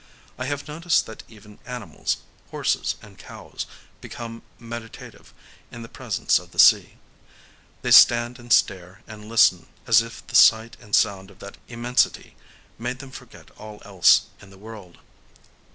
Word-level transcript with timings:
I 0.39 0.45
have 0.45 0.67
noticed 0.67 1.05
that 1.05 1.21
even 1.27 1.59
animals,—horses 1.63 2.95
and 3.03 3.19
cows,—become 3.19 4.41
meditative 4.57 5.31
in 5.69 5.83
the 5.83 5.89
presence 5.93 6.39
of 6.39 6.49
the 6.49 6.57
sea: 6.57 6.97
they 7.83 7.91
stand 7.91 8.39
and 8.39 8.51
stare 8.51 9.03
and 9.05 9.29
listen 9.29 9.67
as 9.85 10.01
if 10.01 10.25
the 10.25 10.33
sight 10.35 10.75
and 10.81 10.95
sound 10.95 11.29
of 11.29 11.37
that 11.37 11.57
immensity 11.67 12.35
made 12.79 12.97
them 12.97 13.11
forget 13.11 13.51
all 13.59 13.79
else 13.85 14.23
in 14.41 14.49
the 14.49 14.57
world. 14.57 14.97